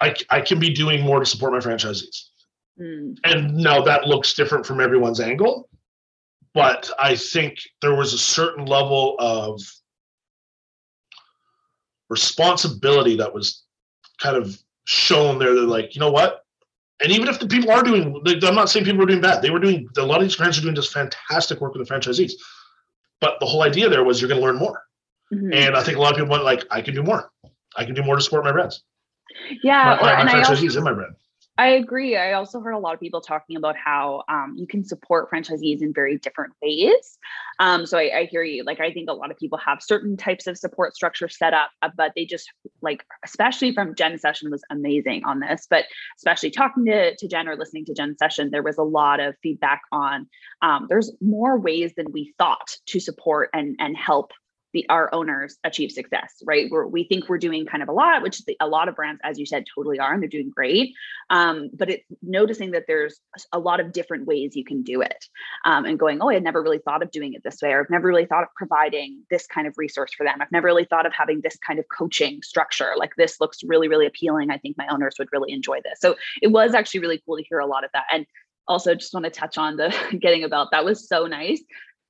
[0.00, 2.28] I I can be doing more to support my franchisees.
[2.80, 3.16] Mm.
[3.24, 5.68] And now that looks different from everyone's angle,
[6.54, 9.60] but I think there was a certain level of
[12.08, 13.64] responsibility that was
[14.20, 15.54] kind of shown there.
[15.54, 16.42] They're like, you know what?
[17.02, 19.42] And even if the people are doing, like, I'm not saying people are doing bad.
[19.42, 21.94] They were doing a lot of these brands are doing just fantastic work with the
[21.94, 22.32] franchisees.
[23.20, 24.82] But the whole idea there was you're going to learn more.
[25.32, 25.54] Mhm.
[25.54, 27.30] And I think a lot of people went like, I can do more.
[27.76, 28.82] I can do more to support my brands,
[29.62, 31.14] yeah, my, or, my, and my I also, franchisees and my brand.
[31.58, 32.16] I agree.
[32.16, 35.80] I also heard a lot of people talking about how um, you can support franchisees
[35.80, 37.18] in very different ways.
[37.58, 38.62] Um, so I, I hear you.
[38.62, 41.70] Like, I think a lot of people have certain types of support structure set up,
[41.80, 45.66] uh, but they just like, especially from Jen Session was amazing on this.
[45.68, 45.86] But
[46.18, 49.34] especially talking to, to Jen or listening to Jen Session, there was a lot of
[49.42, 50.28] feedback on
[50.60, 54.32] um, there's more ways than we thought to support and and help
[54.76, 56.70] the, our owners achieve success, right?
[56.70, 59.22] Where we think we're doing kind of a lot, which the, a lot of brands,
[59.24, 60.92] as you said, totally are, and they're doing great.
[61.30, 63.18] Um, but it's noticing that there's
[63.54, 65.24] a lot of different ways you can do it,
[65.64, 67.80] um, and going, oh, I had never really thought of doing it this way, or
[67.80, 70.42] I've never really thought of providing this kind of resource for them.
[70.42, 72.92] I've never really thought of having this kind of coaching structure.
[72.98, 74.50] Like this looks really, really appealing.
[74.50, 76.00] I think my owners would really enjoy this.
[76.00, 78.04] So it was actually really cool to hear a lot of that.
[78.12, 78.26] And
[78.68, 80.68] also, just want to touch on the getting a belt.
[80.72, 81.62] That was so nice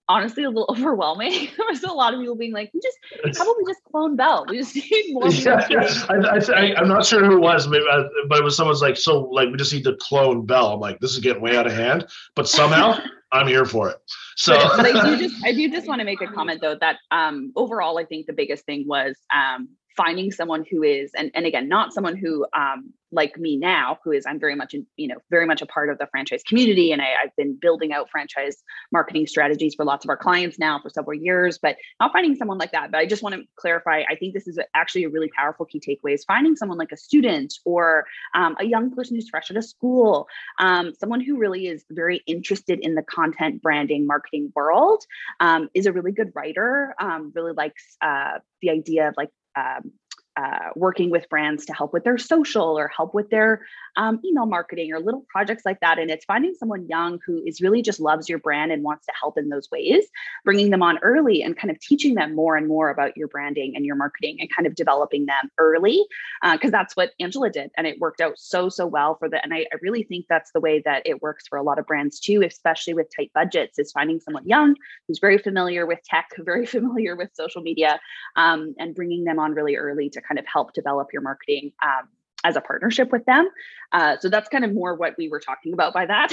[0.09, 1.33] honestly a little overwhelming.
[1.57, 4.47] there was a lot of people being like, "We just probably just clone Belle.
[4.49, 7.69] We just need more people." Yeah, I, I, I, I'm not sure who it was,
[7.69, 10.75] maybe, uh, but it was someone's like, so like we just need to clone Belle.
[10.75, 12.99] I'm like, this is getting way out of hand, but somehow
[13.33, 13.97] I'm here for it.
[14.37, 16.77] So but, but I do just I do just want to make a comment though
[16.81, 21.31] that um overall I think the biggest thing was um finding someone who is and
[21.35, 24.87] and again not someone who um like me now who is i'm very much in
[24.97, 27.93] you know very much a part of the franchise community and I, i've been building
[27.93, 32.13] out franchise marketing strategies for lots of our clients now for several years but not
[32.13, 32.91] finding someone like that.
[32.91, 35.81] But i just want to clarify i think this is actually a really powerful key
[35.81, 39.57] takeaway is finding someone like a student or um, a young person who's fresh out
[39.57, 40.27] of school
[40.59, 45.05] um, someone who really is very interested in the content branding marketing world
[45.41, 49.93] um, is a really good writer um, really likes uh, the idea of like um,
[50.37, 53.63] uh, working with brands to help with their social or help with their
[53.97, 55.99] um, email marketing or little projects like that.
[55.99, 59.13] And it's finding someone young who is really just loves your brand and wants to
[59.19, 60.05] help in those ways,
[60.45, 63.75] bringing them on early and kind of teaching them more and more about your branding
[63.75, 66.05] and your marketing and kind of developing them early.
[66.43, 67.71] Because that's what Angela did.
[67.77, 69.43] And it worked out so, so well for the.
[69.43, 71.87] And I, I really think that's the way that it works for a lot of
[71.87, 74.77] brands too, especially with tight budgets, is finding someone young
[75.09, 77.99] who's very familiar with tech, very familiar with social media,
[78.37, 82.09] um, and bringing them on really early to kind of help develop your marketing um,
[82.45, 83.49] as a partnership with them.
[83.93, 86.31] Uh, so that's kind of more what we were talking about by that.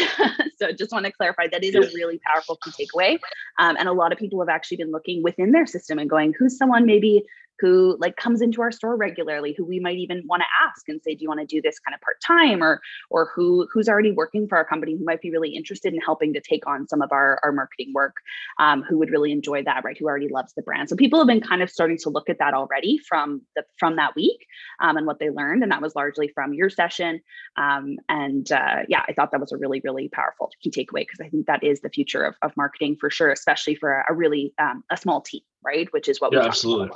[0.58, 3.20] so just want to clarify that is a really powerful key takeaway.
[3.58, 6.34] Um, and a lot of people have actually been looking within their system and going,
[6.38, 7.26] who's someone maybe
[7.64, 11.02] who like comes into our store regularly, who we might even want to ask and
[11.02, 13.88] say, do you want to do this kind of part time, or or who who's
[13.88, 16.90] already working for our company who might be really interested in helping to take on
[16.90, 18.18] some of our our marketing work,
[18.60, 19.98] um, who would really enjoy that, right?
[19.98, 20.90] Who already loves the brand.
[20.90, 23.96] So people have been kind of starting to look at that already from the from
[23.96, 24.46] that week
[24.82, 27.22] um, and what they learned, and that was largely from your session.
[27.56, 31.22] Um, and uh, yeah, I thought that was a really really powerful key takeaway because
[31.22, 34.14] I think that is the future of, of marketing for sure, especially for a, a
[34.14, 35.88] really um, a small team, right?
[35.94, 36.90] Which is what we Yeah, about absolutely.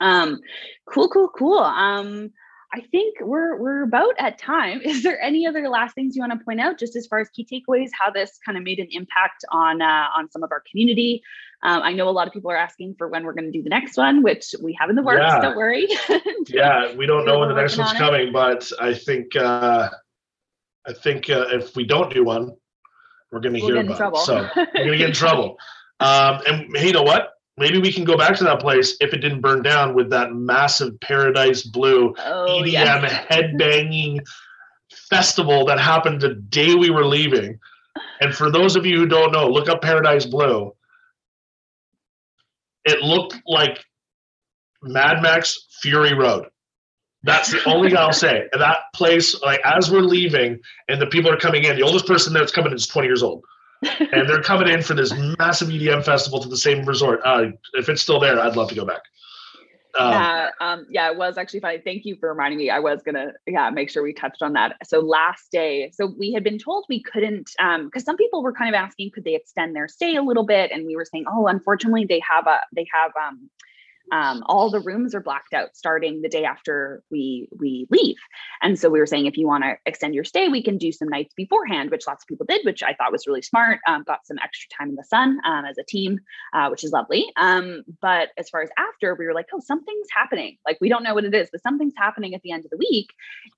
[0.00, 0.40] Um,
[0.86, 1.58] cool, cool, cool.
[1.58, 2.30] Um,
[2.72, 4.80] I think we're we're about at time.
[4.84, 7.28] Is there any other last things you want to point out, just as far as
[7.30, 10.62] key takeaways, how this kind of made an impact on uh, on some of our
[10.70, 11.22] community?
[11.62, 13.62] Um, I know a lot of people are asking for when we're going to do
[13.62, 15.20] the next one, which we have in the works.
[15.20, 15.40] Yeah.
[15.40, 15.86] Don't worry.
[16.48, 17.98] yeah, we don't know when the next one's on it.
[17.98, 19.90] coming, but I think uh,
[20.86, 22.52] I think uh, if we don't do one,
[23.30, 24.20] we're going to We'll hear about trouble.
[24.20, 24.24] it.
[24.24, 25.56] So we're going to get in trouble.
[25.98, 27.30] Um, and hey, you know what?
[27.56, 30.32] Maybe we can go back to that place if it didn't burn down with that
[30.32, 33.26] massive Paradise Blue oh, EDM yes.
[33.30, 34.20] headbanging
[35.10, 37.58] festival that happened the day we were leaving.
[38.20, 40.74] And for those of you who don't know, look up Paradise Blue.
[42.84, 43.84] It looked like
[44.82, 46.46] Mad Max Fury Road.
[47.22, 48.48] That's the only thing I'll say.
[48.52, 50.58] And that place, like as we're leaving
[50.88, 53.22] and the people are coming in, the oldest person that's coming in is 20 years
[53.22, 53.44] old.
[53.82, 57.20] And they're coming in for this massive EDM festival to the same resort.
[57.24, 59.02] Uh, if it's still there, I'd love to go back.
[59.98, 61.78] Um, yeah, um, yeah, it was actually funny.
[61.78, 62.70] Thank you for reminding me.
[62.70, 64.76] I was gonna, yeah, make sure we touched on that.
[64.84, 68.52] So last day, so we had been told we couldn't, um, because some people were
[68.52, 70.70] kind of asking, could they extend their stay a little bit?
[70.70, 73.50] And we were saying, oh, unfortunately, they have a, they have, um,
[74.12, 78.16] um, all the rooms are blacked out starting the day after we we leave.
[78.62, 80.92] And so we were saying if you want to extend your stay, we can do
[80.92, 83.78] some nights beforehand, which lots of people did, which I thought was really smart.
[83.86, 86.18] Um, got some extra time in the sun um, as a team,
[86.54, 87.26] uh, which is lovely.
[87.36, 90.56] Um, but as far as after, we were like, oh, something's happening.
[90.66, 92.78] Like we don't know what it is, but something's happening at the end of the
[92.78, 93.08] week.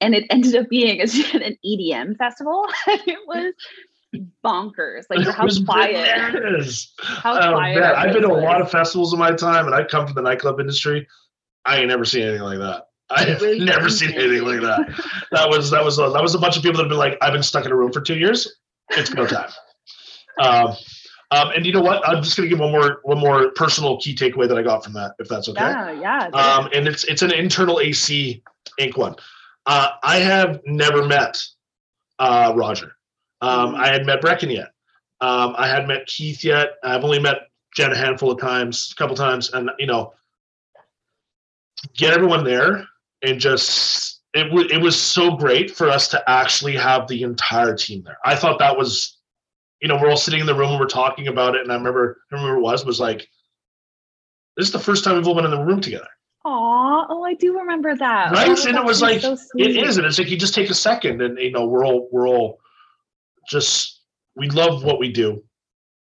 [0.01, 2.67] And it ended up being an EDM festival.
[2.87, 3.55] it was
[4.44, 5.05] bonkers.
[5.11, 6.35] Like how quiet.
[6.35, 6.92] it is.
[7.01, 7.81] How oh, quiet.
[7.81, 7.94] Man.
[7.94, 10.22] I've been to a lot of festivals in my time, and I come from the
[10.22, 11.07] nightclub industry.
[11.64, 12.85] I ain't never seen anything like that.
[13.11, 15.27] I have never seen anything like that.
[15.31, 17.18] That was that was a, that was a bunch of people that have been like,
[17.20, 18.57] I've been stuck in a room for two years.
[18.90, 19.51] It's go time.
[20.40, 20.75] Um,
[21.31, 22.07] um, and you know what?
[22.07, 24.85] I'm just going to give one more one more personal key takeaway that I got
[24.85, 25.61] from that, if that's okay.
[25.61, 26.27] Yeah, yeah.
[26.29, 28.42] Um, and it's it's an internal AC
[28.79, 28.96] Inc.
[28.96, 29.14] one.
[29.64, 31.40] Uh, I have never met
[32.18, 32.96] uh, Roger.
[33.43, 34.73] Um, I had met Brecken yet.
[35.21, 36.75] Um, I hadn't met Keith yet.
[36.83, 40.15] I've only met Jen a handful of times, a couple times, and you know,
[41.97, 42.87] get everyone there
[43.23, 47.77] and just it was it was so great for us to actually have the entire
[47.77, 48.19] team there.
[48.25, 49.19] I thought that was,
[49.81, 51.77] you know, we're all sitting in the room and we're talking about it, and I
[51.77, 53.29] remember I remember it was was like,
[54.57, 56.09] this is the first time we've all been in the room together.
[56.45, 58.33] Aw, oh, I do remember that.
[58.33, 60.71] Right, oh, and it was like so it is, and it's like you just take
[60.71, 62.62] a second, and you know, we're all we're all
[63.49, 64.03] just
[64.37, 65.43] we love what we do.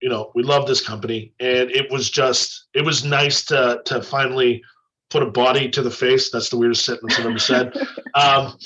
[0.01, 1.33] You know we love this company.
[1.39, 4.63] And it was just it was nice to to finally
[5.09, 6.29] put a body to the face.
[6.31, 7.73] That's the weirdest sentence i've ever said.
[8.15, 8.57] Um,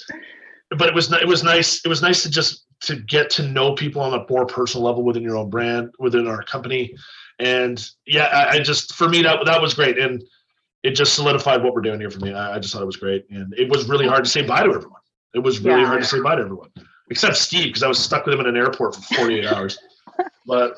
[0.77, 3.73] but it was it was nice it was nice to just to get to know
[3.73, 6.95] people on a more personal level within your own brand within our company.
[7.39, 9.99] And yeah i, I just for me that that was great.
[9.99, 10.23] And
[10.83, 12.33] it just solidified what we're doing here for me.
[12.33, 13.25] I, I, just thought it was great.
[13.29, 15.01] And it was really hard to say bye to everyone.
[15.35, 15.87] It was really yeah.
[15.87, 16.69] hard to say bye to everyone
[17.11, 19.77] except Steve because I was stuck with him in an airport for 48 hours.
[20.47, 20.75] But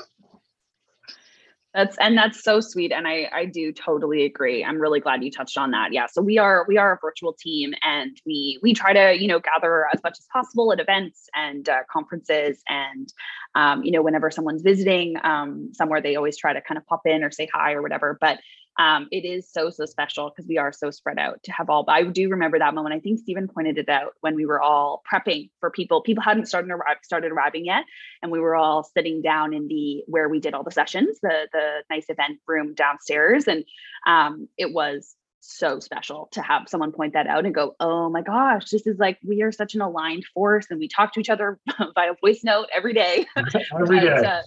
[1.74, 4.64] that's and that's so sweet and I I do totally agree.
[4.64, 5.92] I'm really glad you touched on that.
[5.92, 9.28] Yeah, so we are we are a virtual team and we we try to, you
[9.28, 13.12] know, gather as much as possible at events and uh, conferences and
[13.56, 17.02] um, you know, whenever someone's visiting um, somewhere they always try to kind of pop
[17.06, 18.38] in or say hi or whatever, but
[18.80, 21.84] um, it is so so special because we are so spread out to have all.
[21.84, 22.96] But I do remember that moment.
[22.96, 26.02] I think Stephen pointed it out when we were all prepping for people.
[26.02, 26.72] People hadn't started
[27.04, 27.84] started arriving yet,
[28.22, 31.48] and we were all sitting down in the where we did all the sessions, the
[31.52, 33.64] the nice event room downstairs, and
[34.08, 38.22] um, it was so special to have someone point that out and go, oh my
[38.22, 41.30] gosh, this is like we are such an aligned force and we talk to each
[41.30, 41.60] other
[41.96, 43.26] via voice note every day.
[43.36, 44.16] every day.
[44.16, 44.42] but, uh,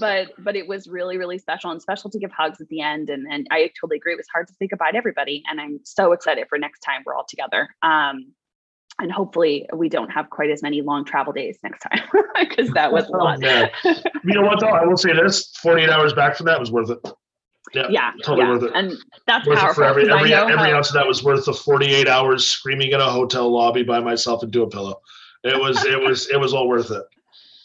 [0.00, 3.10] but but it was really, really special and special to give hugs at the end.
[3.10, 4.12] And and I totally agree.
[4.12, 5.42] It was hard to say goodbye to everybody.
[5.50, 7.68] And I'm so excited for next time we're all together.
[7.82, 8.32] Um
[9.00, 12.02] and hopefully we don't have quite as many long travel days next time
[12.40, 13.40] because that was a oh, lot.
[13.42, 14.68] you know what though?
[14.68, 16.98] I will say this 48 hours back from that was worth it.
[17.74, 18.52] Yeah, yeah, totally yeah.
[18.52, 18.72] worth it.
[18.74, 18.92] And
[19.26, 19.74] that's worth powerful.
[19.74, 20.76] for every every, every how...
[20.76, 24.42] ounce of that was worth the 48 hours screaming in a hotel lobby by myself
[24.42, 25.00] into a pillow.
[25.44, 27.04] It was it was it was all worth it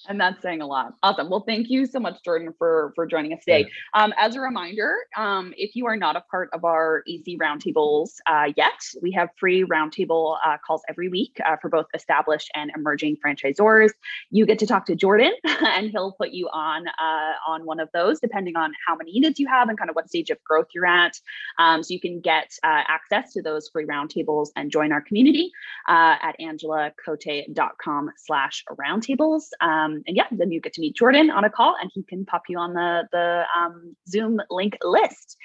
[0.08, 0.94] and that's saying a lot.
[1.02, 1.30] Awesome.
[1.30, 3.70] Well, thank you so much, Jordan, for for joining us today.
[3.94, 8.16] Um, as a reminder, um, if you are not a part of our AC roundtables
[8.28, 12.72] uh, yet, we have free roundtable uh, calls every week uh, for both established and
[12.76, 13.92] emerging franchisors.
[14.30, 17.89] You get to talk to Jordan, and he'll put you on uh, on one of
[17.94, 20.68] those, depending on how many units you have and kind of what stage of growth
[20.74, 21.20] you're at.
[21.60, 25.52] Um, so you can get uh, access to those free roundtables and join our community
[25.88, 29.44] uh, at angelacote.com slash roundtables.
[29.62, 32.04] Um, um, and yeah, then you get to meet Jordan on a call and he
[32.04, 35.38] can pop you on the, the um, Zoom link list.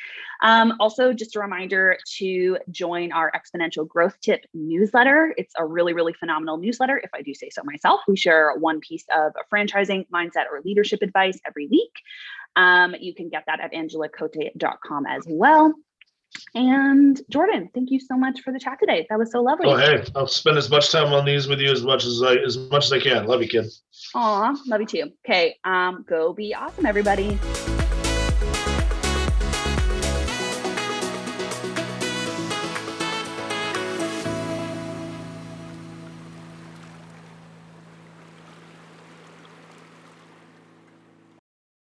[0.42, 5.34] Um, also, just a reminder to join our Exponential Growth Tip newsletter.
[5.36, 8.00] It's a really, really phenomenal newsletter, if I do say so myself.
[8.06, 11.92] We share one piece of franchising, mindset, or leadership advice every week.
[12.56, 15.74] Um, you can get that at angelacote.com as well.
[16.54, 19.06] And Jordan, thank you so much for the chat today.
[19.10, 19.66] That was so lovely.
[19.68, 22.36] Oh, hey, I'll spend as much time on these with you as much as I
[22.36, 23.26] as much as I can.
[23.26, 23.66] Love you, kid.
[24.14, 25.12] Aw, love you too.
[25.24, 27.38] Okay, um, go be awesome, everybody.